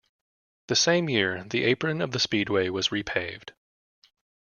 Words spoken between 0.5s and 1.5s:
The same year,